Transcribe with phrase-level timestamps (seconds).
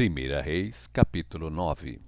[0.00, 2.00] 1 Reis, capítulo 9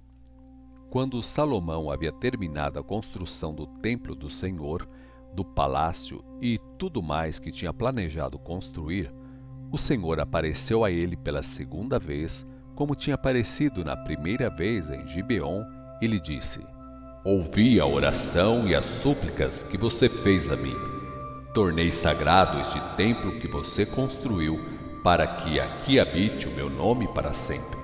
[0.89, 4.87] Quando Salomão havia terminado a construção do templo do Senhor,
[5.35, 9.13] do palácio e tudo mais que tinha planejado construir,
[9.69, 15.05] o Senhor apareceu a ele pela segunda vez, como tinha aparecido na primeira vez em
[15.09, 15.61] Gibeon,
[16.01, 16.61] e lhe disse:
[17.25, 20.77] Ouvi a oração e as súplicas que você fez a mim.
[21.53, 24.57] Tornei sagrado este templo que você construiu,
[25.03, 27.80] para que aqui habite o meu nome para sempre.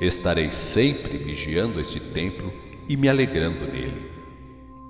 [0.00, 2.52] Estarei sempre vigiando este templo
[2.88, 4.10] e me alegrando nele.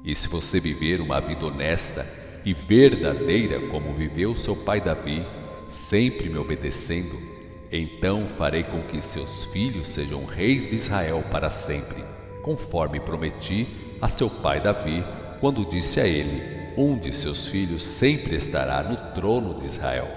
[0.05, 2.07] E se você viver uma vida honesta
[2.45, 5.27] e verdadeira como viveu seu pai Davi,
[5.69, 7.21] sempre me obedecendo,
[7.71, 12.05] então farei com que seus filhos sejam reis de Israel para sempre,
[12.43, 13.67] conforme prometi
[14.01, 15.05] a seu pai Davi,
[15.41, 20.09] quando disse a ele: Um de seus filhos sempre estará no trono de Israel.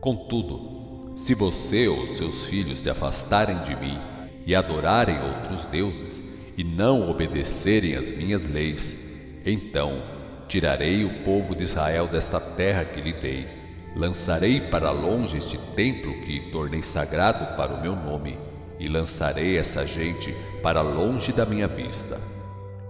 [0.00, 0.81] Contudo,
[1.16, 3.98] se você ou seus filhos se afastarem de mim
[4.46, 6.22] e adorarem outros deuses
[6.56, 8.96] e não obedecerem às minhas leis,
[9.44, 10.02] então
[10.48, 13.46] tirarei o povo de Israel desta terra que lhe dei,
[13.94, 18.38] lançarei para longe este templo que tornei sagrado para o meu nome,
[18.78, 22.20] e lançarei essa gente para longe da minha vista.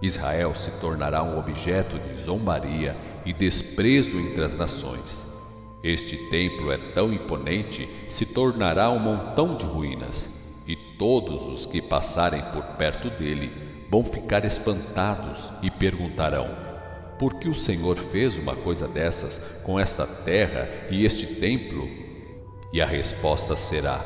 [0.01, 5.32] Israel se tornará um objeto de zombaria e desprezo entre as nações
[5.83, 10.29] este templo é tão imponente, se tornará um montão de ruínas,
[10.65, 13.51] e todos os que passarem por perto dele
[13.91, 16.47] vão ficar espantados e perguntarão:
[17.19, 21.89] Por que o Senhor fez uma coisa dessas com esta terra e este templo?
[22.71, 24.05] E a resposta será: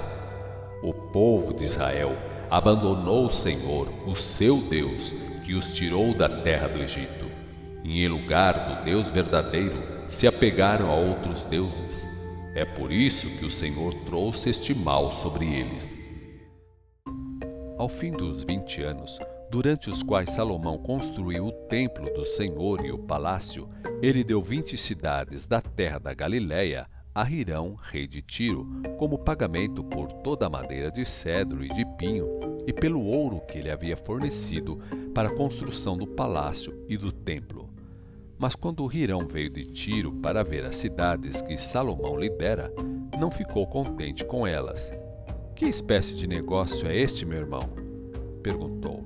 [0.81, 2.17] O povo de Israel
[2.49, 5.13] abandonou o Senhor, o seu Deus,
[5.45, 7.27] que os tirou da terra do Egito.
[7.85, 12.07] Em lugar do Deus verdadeiro, se apegaram a outros deuses.
[12.55, 15.97] É por isso que o Senhor trouxe este mal sobre eles.
[17.77, 19.19] Ao fim dos vinte anos,
[19.51, 23.69] durante os quais Salomão construiu o templo do Senhor e o palácio,
[24.01, 28.67] ele deu vinte cidades da terra da Galiléia a Hirão, rei de Tiro,
[28.99, 32.27] como pagamento por toda a madeira de cedro e de pinho
[32.67, 34.79] e pelo ouro que ele havia fornecido
[35.15, 37.76] para a construção do palácio e do templo.
[38.37, 42.71] Mas quando Hirão veio de Tiro para ver as cidades que Salomão lhe dera,
[43.19, 44.91] não ficou contente com elas.
[45.55, 47.67] Que espécie de negócio é este, meu irmão?
[48.43, 49.03] perguntou.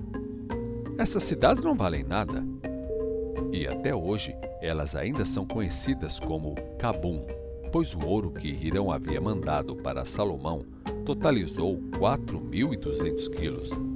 [0.97, 2.45] Essas cidades não valem nada.
[3.53, 7.25] E até hoje elas ainda são conhecidas como Cabum,
[7.71, 10.61] pois o ouro que Hirão havia mandado para Salomão
[11.05, 13.90] totalizou 4.200 quilos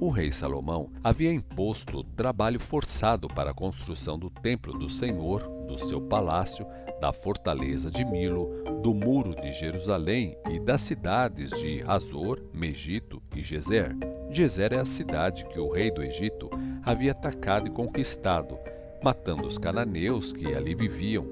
[0.00, 5.78] o rei Salomão havia imposto trabalho forçado para a construção do templo do Senhor, do
[5.78, 6.66] seu palácio,
[7.02, 8.48] da fortaleza de Milo,
[8.82, 13.94] do muro de Jerusalém e das cidades de Razor, Megito e Gezer.
[14.30, 16.48] Gezer é a cidade que o rei do Egito
[16.82, 18.58] havia atacado e conquistado,
[19.04, 21.26] matando os cananeus que ali viviam,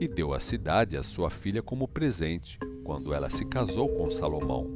[0.00, 4.72] e deu a cidade à sua filha como presente, quando ela se casou com Salomão.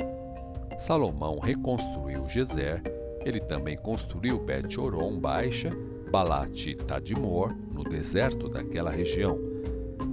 [0.78, 2.97] Salomão reconstruiu Gezer
[3.28, 5.70] ele também construiu Bet-Oron Baixa,
[6.10, 9.38] Balat e Tadmor, no deserto daquela região.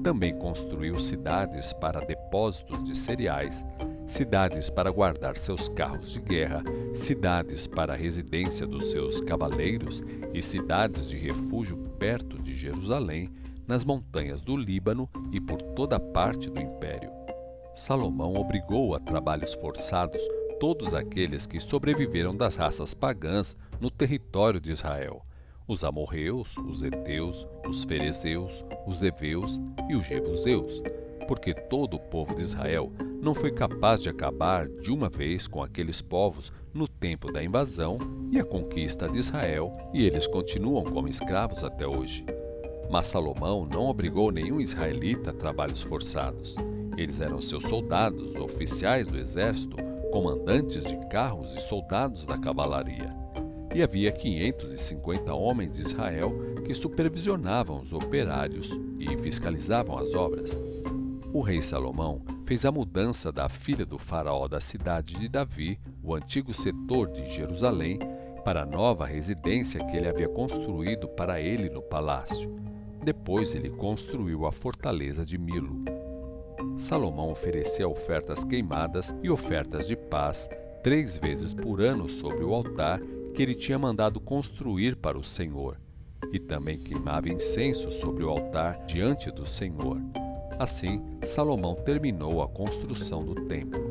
[0.03, 3.63] Também construiu cidades para depósitos de cereais,
[4.05, 10.03] cidades para guardar seus carros de guerra, cidades para a residência dos seus cavaleiros
[10.33, 13.31] e cidades de refúgio perto de Jerusalém,
[13.65, 17.09] nas montanhas do Líbano e por toda parte do império.
[17.73, 20.21] Salomão obrigou a trabalhos forçados
[20.59, 25.25] todos aqueles que sobreviveram das raças pagãs no território de Israel:
[25.67, 30.81] os amorreus, os heteus, os ferezeus, os heveus e os jebuseus,
[31.27, 35.63] porque todo o povo de Israel não foi capaz de acabar de uma vez com
[35.63, 37.97] aqueles povos no tempo da invasão
[38.31, 42.23] e a conquista de Israel, e eles continuam como escravos até hoje.
[42.89, 46.55] Mas Salomão não obrigou nenhum israelita a trabalhos forçados.
[46.97, 49.75] Eles eram seus soldados, oficiais do exército
[50.15, 53.13] comandantes de carros e soldados da cavalaria.
[53.75, 56.31] E havia 550 homens de Israel
[56.65, 60.57] que supervisionavam os operários e fiscalizavam as obras.
[61.33, 66.15] O rei Salomão fez a mudança da filha do faraó da cidade de Davi, o
[66.15, 67.99] antigo setor de Jerusalém,
[68.45, 72.55] para a nova residência que ele havia construído para ele no palácio.
[73.03, 75.83] Depois ele construiu a fortaleza de Milo.
[76.77, 80.49] Salomão oferecia ofertas queimadas e ofertas de paz
[80.83, 83.01] três vezes por ano sobre o altar
[83.33, 85.77] que ele tinha mandado construir para o Senhor,
[86.31, 89.99] e também queimava incenso sobre o altar diante do Senhor.
[90.59, 93.83] Assim, Salomão terminou a construção do templo.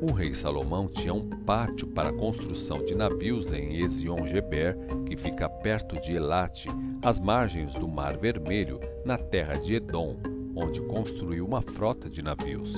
[0.00, 5.46] O rei Salomão tinha um pátio para a construção de navios em Ezion-Geber, que fica
[5.46, 6.68] perto de Elate,
[7.02, 10.16] às margens do Mar Vermelho, na terra de Edom,
[10.62, 12.74] onde construiu uma frota de navios.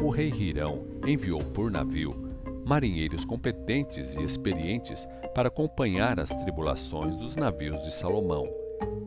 [0.00, 2.30] O rei Hirão enviou por navio
[2.64, 8.48] marinheiros competentes e experientes para acompanhar as tribulações dos navios de Salomão.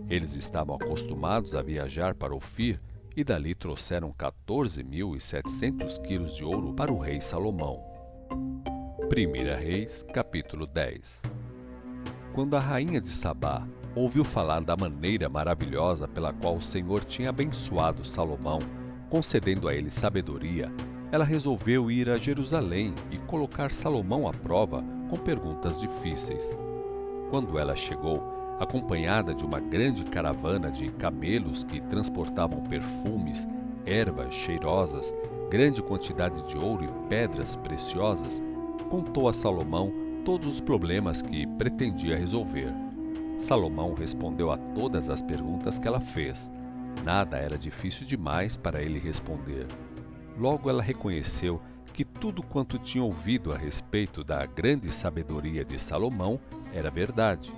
[0.10, 2.82] Eles estavam acostumados a viajar para Ofir
[3.16, 7.82] e dali trouxeram 14.700 quilos de ouro para o rei Salomão.
[8.30, 11.22] 1 Reis, capítulo 10
[12.34, 17.30] Quando a rainha de Sabá ouviu falar da maneira maravilhosa pela qual o Senhor tinha
[17.30, 18.60] abençoado Salomão,
[19.10, 20.72] concedendo a ele sabedoria,
[21.12, 26.50] ela resolveu ir a Jerusalém e colocar Salomão à prova com perguntas difíceis.
[27.30, 28.24] Quando ela chegou,
[28.60, 33.48] acompanhada de uma grande caravana de camelos que transportavam perfumes,
[33.86, 35.14] ervas cheirosas,
[35.52, 38.42] grande quantidade de ouro e pedras preciosas,
[38.90, 39.94] contou a Salomão
[40.26, 42.74] todos os problemas que pretendia resolver.
[43.44, 46.50] Salomão respondeu a todas as perguntas que ela fez.
[47.04, 49.68] Nada era difícil demais para ele responder.
[50.40, 51.62] Logo ela reconheceu
[51.92, 56.40] que tudo quanto tinha ouvido a respeito da grande sabedoria de Salomão
[56.74, 57.54] era verdade.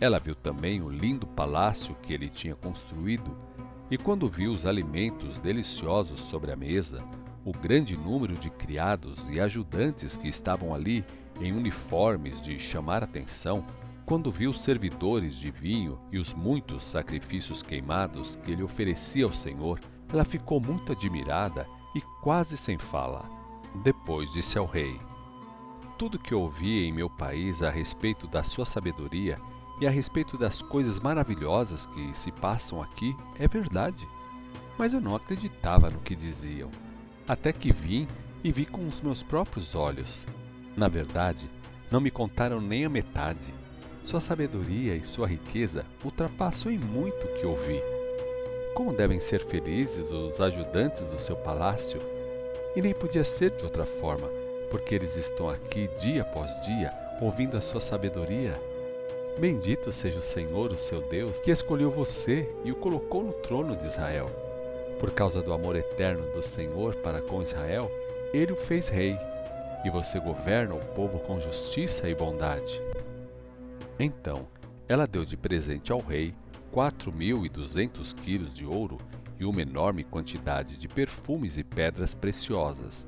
[0.00, 3.36] Ela viu também o lindo palácio que ele tinha construído,
[3.90, 7.02] e quando viu os alimentos deliciosos sobre a mesa,
[7.44, 11.04] o grande número de criados e ajudantes que estavam ali
[11.40, 13.66] em uniformes de chamar atenção,
[14.08, 19.34] quando viu os servidores de vinho e os muitos sacrifícios queimados que ele oferecia ao
[19.34, 19.78] Senhor,
[20.10, 23.28] ela ficou muito admirada e quase sem fala.
[23.84, 24.98] Depois disse ao rei:
[25.98, 29.38] Tudo que ouvi em meu país a respeito da sua sabedoria
[29.78, 34.08] e a respeito das coisas maravilhosas que se passam aqui é verdade.
[34.78, 36.70] Mas eu não acreditava no que diziam,
[37.28, 38.08] até que vim
[38.42, 40.24] e vi com os meus próprios olhos.
[40.74, 41.50] Na verdade,
[41.90, 43.57] não me contaram nem a metade.
[44.08, 47.82] Sua sabedoria e sua riqueza ultrapassam em muito o que ouvi.
[48.74, 52.00] Como devem ser felizes os ajudantes do seu palácio?
[52.74, 54.30] E nem podia ser de outra forma,
[54.70, 56.90] porque eles estão aqui dia após dia
[57.20, 58.58] ouvindo a sua sabedoria
[59.38, 63.76] Bendito seja o Senhor, o seu Deus, que escolheu você e o colocou no trono
[63.76, 64.30] de Israel.
[64.98, 67.90] Por causa do amor eterno do Senhor para com Israel,
[68.32, 69.18] ele o fez rei,
[69.84, 72.87] e você governa o povo com justiça e bondade.
[73.98, 74.46] Então,
[74.88, 76.34] ela deu de presente ao rei
[76.70, 78.98] quatro mil e duzentos quilos de ouro
[79.40, 83.04] e uma enorme quantidade de perfumes e pedras preciosas.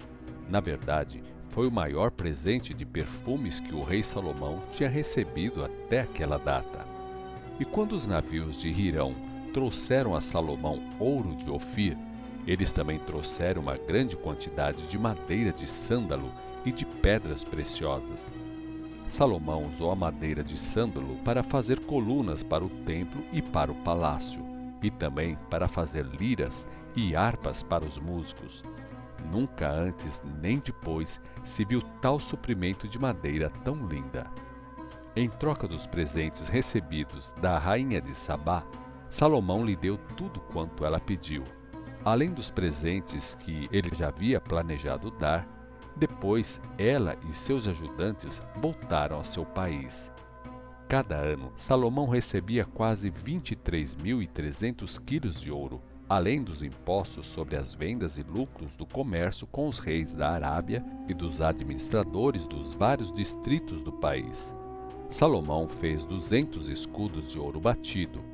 [0.49, 6.01] Na verdade, foi o maior presente de perfumes que o rei Salomão tinha recebido até
[6.01, 6.87] aquela data.
[7.59, 9.15] E quando os navios de Hirão
[9.53, 11.97] trouxeram a Salomão ouro de Ofir,
[12.47, 16.33] eles também trouxeram uma grande quantidade de madeira de sândalo
[16.65, 18.29] e de pedras preciosas.
[19.11, 23.75] Salomão usou a madeira de sândalo para fazer colunas para o templo e para o
[23.75, 24.41] palácio,
[24.83, 26.67] e também para fazer liras
[26.97, 28.63] e harpas para os músicos.
[29.31, 34.27] Nunca antes nem depois se viu tal suprimento de madeira tão linda.
[35.15, 38.65] Em troca dos presentes recebidos da rainha de Sabá,
[39.11, 41.43] Salomão lhe deu tudo quanto ela pediu.
[42.05, 45.47] Além dos presentes que ele já havia planejado dar,
[46.01, 50.11] depois ela e seus ajudantes voltaram ao seu país.
[50.89, 58.17] Cada ano, Salomão recebia quase 23.300 quilos de ouro, além dos impostos sobre as vendas
[58.17, 63.83] e lucros do comércio com os reis da Arábia e dos administradores dos vários distritos
[63.83, 64.55] do país.
[65.11, 68.25] Salomão fez duzentos escudos de ouro batido.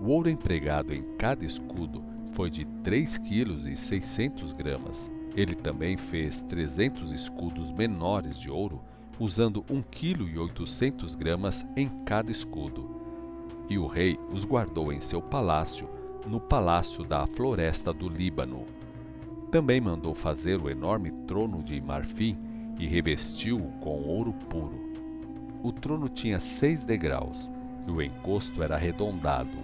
[0.00, 2.02] O ouro empregado em cada escudo
[2.34, 5.10] foi de 3 kg 600 gramas.
[5.36, 8.80] Ele também fez 300 escudos menores de ouro,
[9.18, 13.02] usando 1 kg e 800 gramas em cada escudo.
[13.68, 15.88] E o rei os guardou em seu palácio
[16.26, 18.64] no palácio da floresta do Líbano.
[19.50, 22.36] Também mandou fazer o enorme trono de marfim
[22.78, 24.92] e revestiu-o com ouro puro.
[25.62, 27.50] O trono tinha seis degraus
[27.86, 29.58] e o encosto era arredondado.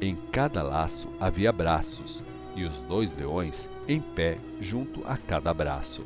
[0.00, 2.22] Em cada laço havia braços
[2.54, 6.04] e os dois leões em pé junto a cada braço.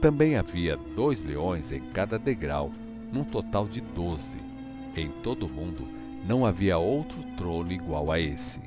[0.00, 2.70] Também havia dois leões em cada degrau,
[3.12, 4.38] num total de doze.
[4.96, 5.86] Em todo o mundo
[6.26, 8.60] não havia outro trono igual a esse.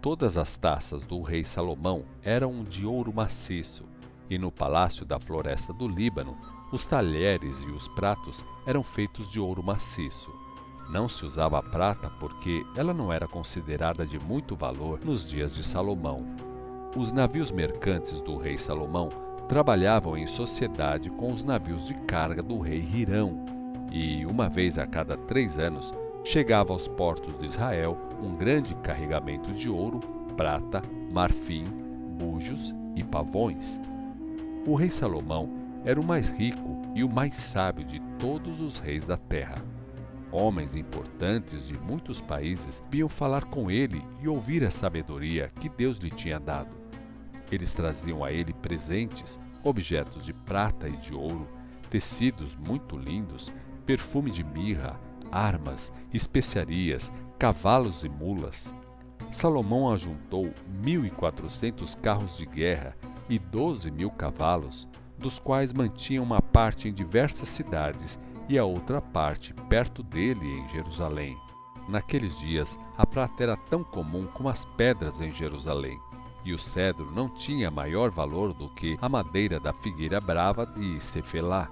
[0.00, 3.84] Todas as taças do rei Salomão eram de ouro maciço,
[4.30, 6.36] e no palácio da floresta do Líbano,
[6.72, 10.45] os talheres e os pratos eram feitos de ouro maciço.
[10.88, 15.62] Não se usava prata porque ela não era considerada de muito valor nos dias de
[15.62, 16.24] Salomão.
[16.96, 19.08] Os navios mercantes do rei Salomão
[19.48, 23.44] trabalhavam em sociedade com os navios de carga do rei Hirão,
[23.92, 29.52] e uma vez a cada três anos chegava aos portos de Israel um grande carregamento
[29.52, 30.00] de ouro,
[30.36, 31.64] prata, marfim,
[32.18, 33.80] bujos e pavões.
[34.66, 35.48] O rei Salomão
[35.84, 39.56] era o mais rico e o mais sábio de todos os reis da terra.
[40.32, 45.98] Homens importantes de muitos países vinham falar com ele e ouvir a sabedoria que Deus
[45.98, 46.74] lhe tinha dado.
[47.50, 51.46] Eles traziam a ele presentes, objetos de prata e de ouro,
[51.88, 53.52] tecidos muito lindos,
[53.84, 58.74] perfume de mirra, armas, especiarias, cavalos e mulas.
[59.30, 60.52] Salomão ajuntou
[60.82, 62.96] mil e quatrocentos carros de guerra
[63.28, 68.18] e doze mil cavalos, dos quais mantinha uma parte em diversas cidades
[68.48, 71.36] e a outra parte perto dele em Jerusalém.
[71.88, 76.00] Naqueles dias, a prata era tão comum como as pedras em Jerusalém,
[76.44, 81.00] e o cedro não tinha maior valor do que a madeira da figueira brava de
[81.00, 81.70] Cefelá.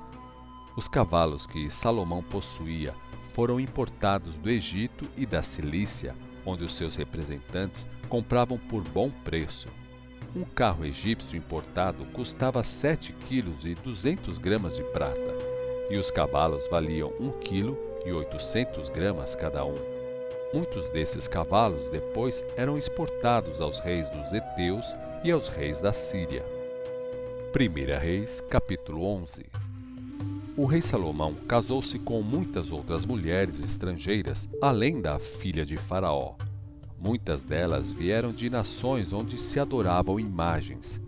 [0.77, 2.95] Os cavalos que Salomão possuía
[3.33, 6.15] foram importados do Egito e da Cilícia,
[6.47, 9.69] onde os seus representantes compravam por bom preço.
[10.35, 15.37] Um carro egípcio importado custava 7 quilos e 200 gramas de prata,
[15.91, 19.75] e os cavalos valiam 1 quilo e 800 gramas cada um.
[20.53, 26.45] Muitos desses cavalos depois eram exportados aos reis dos Eteus e aos reis da Síria.
[27.55, 29.47] 1 Reis, capítulo 11
[30.57, 36.35] O rei Salomão casou-se com muitas outras mulheres estrangeiras, além da filha de Faraó.
[36.99, 41.01] Muitas delas vieram de nações onde se adoravam imagens.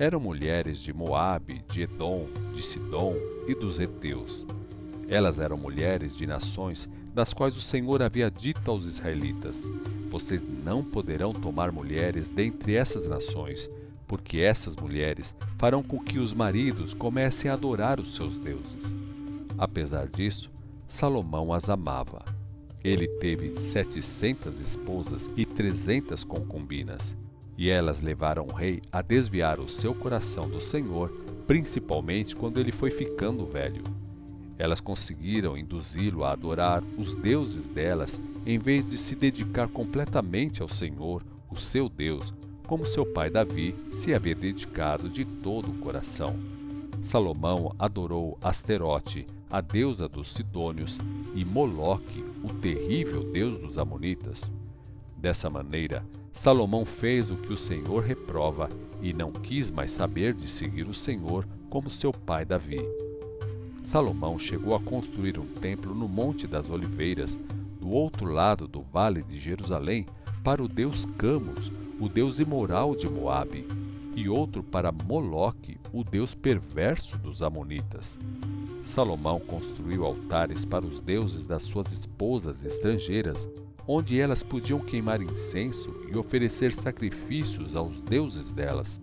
[0.00, 3.16] Eram mulheres de Moabe, de Edom, de Sidom
[3.48, 4.46] e dos Eteus.
[5.08, 9.68] Elas eram mulheres de nações das quais o Senhor havia dito aos israelitas:
[10.08, 13.68] Vocês não poderão tomar mulheres dentre essas nações,
[14.06, 18.94] porque essas mulheres farão com que os maridos comecem a adorar os seus deuses.
[19.58, 20.48] Apesar disso,
[20.86, 22.24] Salomão as amava.
[22.84, 27.16] Ele teve setecentas esposas e trezentas concubinas,
[27.58, 31.10] e elas levaram o rei a desviar o seu coração do Senhor,
[31.44, 33.82] principalmente quando ele foi ficando velho.
[34.56, 40.68] Elas conseguiram induzi-lo a adorar os deuses delas em vez de se dedicar completamente ao
[40.68, 42.32] Senhor, o seu Deus,
[42.64, 46.36] como seu pai Davi se havia dedicado de todo o coração.
[47.02, 50.98] Salomão adorou Asterote, a deusa dos Sidônios,
[51.34, 54.50] e Moloque, o terrível deus dos Amonitas.
[55.18, 58.68] Dessa maneira, Salomão fez o que o Senhor reprova
[59.02, 62.78] e não quis mais saber de seguir o Senhor como seu pai Davi.
[63.84, 67.36] Salomão chegou a construir um templo no Monte das Oliveiras,
[67.80, 70.06] do outro lado do vale de Jerusalém,
[70.44, 73.66] para o deus Camus, o deus imoral de Moabe,
[74.14, 78.16] e outro para Moloque, o deus perverso dos amonitas.
[78.84, 83.48] Salomão construiu altares para os deuses das suas esposas estrangeiras,
[83.90, 89.00] onde elas podiam queimar incenso e oferecer sacrifícios aos deuses delas.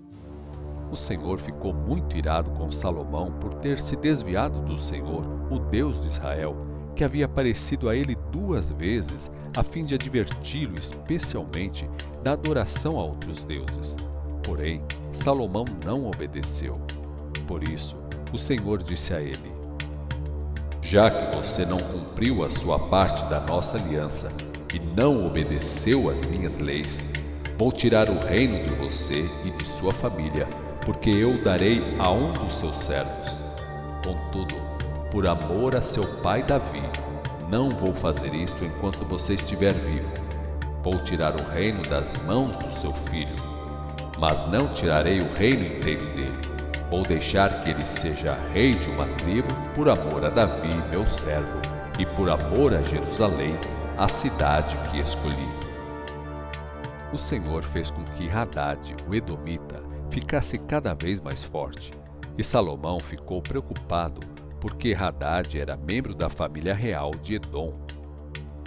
[0.91, 6.03] O Senhor ficou muito irado com Salomão por ter se desviado do Senhor, o Deus
[6.03, 6.55] de Israel,
[6.95, 11.89] que havia aparecido a ele duas vezes a fim de adverti-lo especialmente
[12.21, 13.97] da adoração a outros deuses.
[14.43, 16.79] Porém, Salomão não obedeceu.
[17.47, 17.97] Por isso,
[18.31, 19.51] o Senhor disse a ele:
[20.81, 24.29] Já que você não cumpriu a sua parte da nossa aliança
[24.75, 26.99] e não obedeceu às minhas leis,
[27.57, 30.45] vou tirar o reino de você e de sua família
[30.85, 33.39] porque eu darei a um dos seus servos.
[34.03, 34.55] Contudo,
[35.09, 36.83] por amor a seu pai Davi,
[37.49, 40.11] não vou fazer isso enquanto você estiver vivo.
[40.83, 43.35] Vou tirar o reino das mãos do seu filho,
[44.19, 46.37] mas não tirarei o reino inteiro dele.
[46.91, 51.59] Vou deixar que ele seja rei de uma tribo por amor a Davi, meu servo,
[51.97, 53.57] e por amor a Jerusalém,
[53.97, 55.47] a cidade que escolhi.
[57.13, 61.93] O Senhor fez com que Haddad, o Edomita, ficasse cada vez mais forte.
[62.37, 64.19] E Salomão ficou preocupado
[64.59, 67.73] porque Haddad era membro da família real de Edom.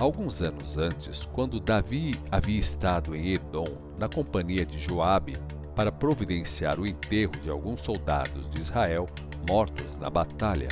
[0.00, 3.66] Alguns anos antes, quando Davi havia estado em Edom
[3.99, 5.37] na companhia de Joabe
[5.76, 9.06] para providenciar o enterro de alguns soldados de Israel
[9.47, 10.68] mortos na batalha,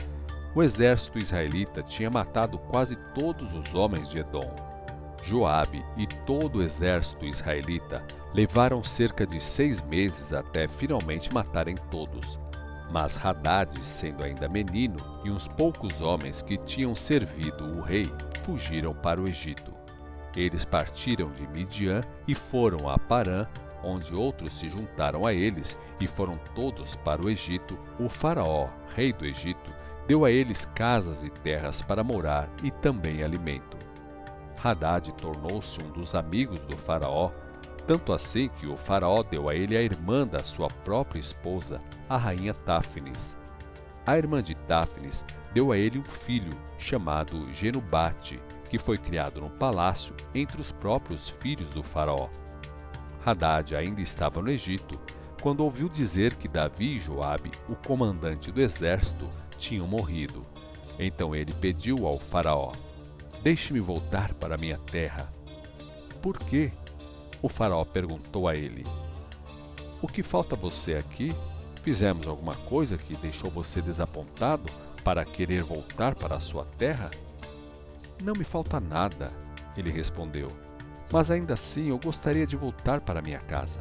[0.56, 4.56] o exército israelita tinha matado quase todos os homens de Edom.
[5.22, 12.40] Joabe e todo o exército israelita levaram cerca de seis meses até finalmente matarem todos.
[12.90, 18.10] Mas Haddad, sendo ainda menino, e uns poucos homens que tinham servido o rei,
[18.42, 19.75] fugiram para o Egito.
[20.34, 23.46] Eles partiram de Midian e foram a Parã,
[23.84, 29.12] onde outros se juntaram a eles e foram todos para o Egito, o Faraó, rei
[29.12, 29.75] do Egito,
[30.06, 33.76] deu a eles casas e terras para morar e também alimento.
[34.62, 37.30] Haddad tornou-se um dos amigos do Faraó,
[37.86, 42.16] tanto assim que o Faraó deu a ele a irmã da sua própria esposa, a
[42.16, 43.36] rainha Táfnis.
[44.04, 49.50] A irmã de Táfnis deu a ele um filho, chamado Genubate, que foi criado no
[49.50, 52.28] palácio entre os próprios filhos do Faraó.
[53.25, 54.98] Haddad ainda estava no Egito
[55.42, 60.44] quando ouviu dizer que Davi e Joabe, o comandante do exército, tinham morrido.
[60.98, 62.72] Então ele pediu ao Faraó:
[63.42, 65.32] Deixe-me voltar para minha terra.
[66.22, 66.72] Por quê?
[67.42, 68.86] O Faraó perguntou a ele:
[70.00, 71.34] O que falta você aqui?
[71.82, 74.68] Fizemos alguma coisa que deixou você desapontado
[75.04, 77.10] para querer voltar para a sua terra?
[78.20, 79.30] Não me falta nada,
[79.76, 80.66] ele respondeu
[81.12, 83.80] mas ainda assim eu gostaria de voltar para minha casa.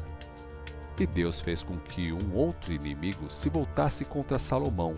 [0.98, 4.94] E Deus fez com que um outro inimigo se voltasse contra Salomão.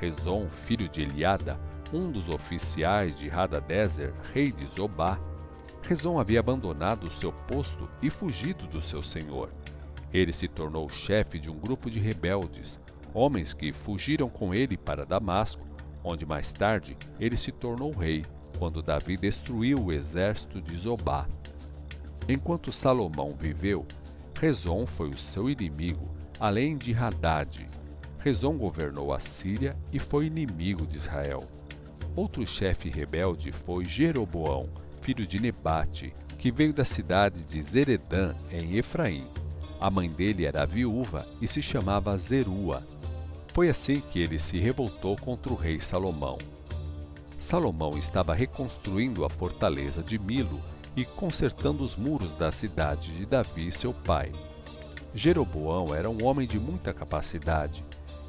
[0.00, 1.58] Rezon, filho de Eliada,
[1.92, 5.18] um dos oficiais de Hadadezer, rei de Zobá.
[5.82, 9.50] Rezon havia abandonado seu posto e fugido do seu senhor.
[10.12, 12.78] Ele se tornou chefe de um grupo de rebeldes,
[13.14, 15.64] homens que fugiram com ele para Damasco,
[16.02, 18.24] onde mais tarde ele se tornou rei,
[18.58, 21.26] quando Davi destruiu o exército de Zobá.
[22.28, 23.86] Enquanto Salomão viveu,
[24.40, 27.66] Rezon foi o seu inimigo, além de Haddad.
[28.26, 31.44] Rezon governou a Síria e foi inimigo de Israel.
[32.16, 34.68] Outro chefe rebelde foi Jeroboão,
[35.00, 39.24] filho de Nebate, que veio da cidade de Zeredã, em Efraim.
[39.80, 42.82] A mãe dele era viúva e se chamava Zerua.
[43.54, 46.36] Foi assim que ele se revoltou contra o rei Salomão.
[47.38, 50.60] Salomão estava reconstruindo a fortaleza de Milo
[50.96, 54.32] e consertando os muros da cidade de Davi, seu pai.
[55.14, 57.84] Jeroboão era um homem de muita capacidade,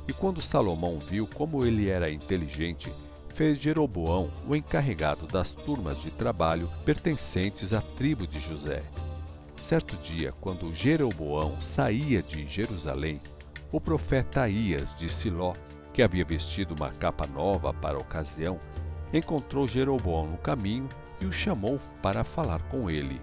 [0.08, 2.92] e quando Salomão viu como ele era inteligente,
[3.34, 8.82] fez Jeroboão o encarregado das turmas de trabalho pertencentes à tribo de José.
[9.62, 13.20] Certo dia, quando Jeroboão saía de Jerusalém,
[13.72, 15.54] o profeta Aías de Siló,
[15.94, 18.60] que havia vestido uma capa nova para a ocasião,
[19.14, 20.88] encontrou Jeroboão no caminho
[21.22, 23.20] e o chamou para falar com ele.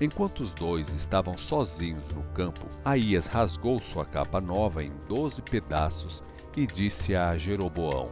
[0.00, 6.22] Enquanto os dois estavam sozinhos no campo, Aías rasgou sua capa nova em doze pedaços
[6.54, 8.10] e disse a Jeroboão: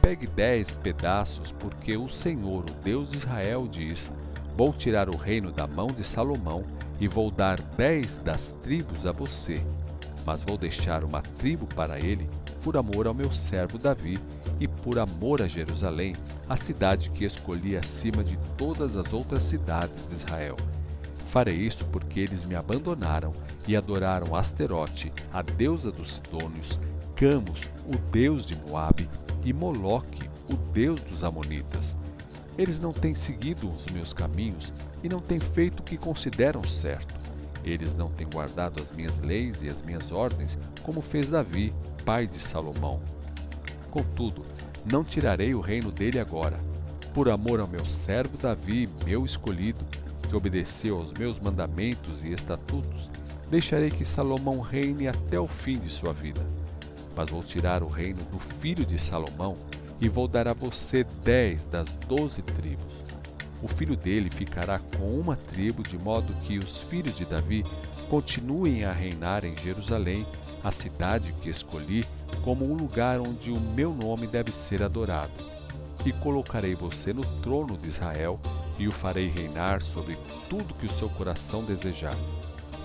[0.00, 4.12] Pegue dez pedaços, porque o Senhor, o Deus de Israel, diz:
[4.56, 6.64] Vou tirar o reino da mão de Salomão
[7.00, 9.60] e vou dar dez das tribos a você,
[10.24, 12.30] mas vou deixar uma tribo para ele
[12.62, 14.18] por amor ao meu servo Davi
[14.60, 16.14] e por amor a Jerusalém,
[16.48, 20.56] a cidade que escolhi acima de todas as outras cidades de Israel.
[21.28, 23.32] Farei isto porque eles me abandonaram
[23.66, 26.80] e adoraram Asterote, a deusa dos Sidônios,
[27.14, 29.08] Camus, o deus de Moabe,
[29.44, 31.96] e Moloque, o deus dos Amonitas.
[32.56, 37.17] Eles não têm seguido os meus caminhos e não têm feito o que consideram certo.
[37.68, 42.26] Eles não têm guardado as minhas leis e as minhas ordens, como fez Davi, pai
[42.26, 43.02] de Salomão.
[43.90, 44.42] Contudo,
[44.90, 46.58] não tirarei o reino dele agora,
[47.12, 49.84] por amor ao meu servo Davi, meu escolhido,
[50.28, 53.10] que obedeceu aos meus mandamentos e estatutos,
[53.50, 56.40] deixarei que Salomão reine até o fim de sua vida.
[57.14, 59.58] Mas vou tirar o reino do filho de Salomão
[60.00, 63.17] e vou dar a você dez das doze tribos.
[63.62, 67.64] O filho dele ficará com uma tribo, de modo que os filhos de Davi
[68.08, 70.24] continuem a reinar em Jerusalém
[70.62, 72.04] a cidade que escolhi
[72.42, 75.32] como um lugar onde o meu nome deve ser adorado.
[76.06, 78.40] E colocarei você no trono de Israel
[78.78, 80.16] e o farei reinar sobre
[80.48, 82.14] tudo que o seu coração desejar.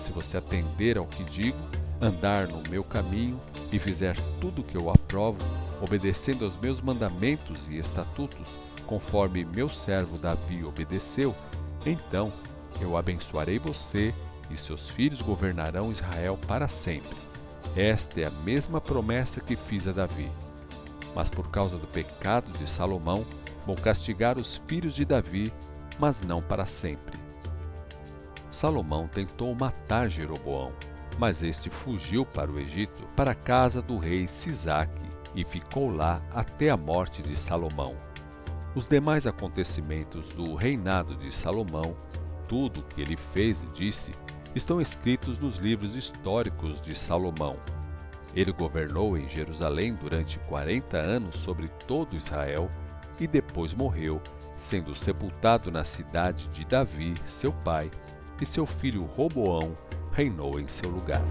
[0.04, 1.56] Se você atender ao que digo,
[2.00, 3.40] andar no meu caminho
[3.72, 5.38] e fizer tudo o que eu aprovo,
[5.80, 8.48] obedecendo aos meus mandamentos e estatutos,
[8.86, 11.34] conforme meu servo Davi obedeceu,
[11.84, 12.32] então
[12.80, 14.14] eu abençoarei você
[14.50, 17.16] e seus filhos governarão Israel para sempre.
[17.76, 20.30] Esta é a mesma promessa que fiz a Davi.
[21.14, 23.24] Mas por causa do pecado de Salomão,
[23.66, 25.52] vou castigar os filhos de Davi,
[25.98, 27.18] mas não para sempre.
[28.50, 30.72] Salomão tentou matar Jeroboão,
[31.18, 35.02] mas este fugiu para o Egito, para a casa do rei Sisaque,
[35.34, 37.96] e ficou lá até a morte de Salomão.
[38.74, 41.96] Os demais acontecimentos do reinado de Salomão,
[42.48, 44.12] tudo o que ele fez e disse,
[44.52, 47.56] estão escritos nos livros históricos de Salomão.
[48.34, 52.68] Ele governou em Jerusalém durante 40 anos sobre todo Israel
[53.20, 54.20] e depois morreu,
[54.58, 57.90] sendo sepultado na cidade de Davi, seu pai,
[58.40, 59.76] e seu filho Roboão
[60.12, 61.22] reinou em seu lugar.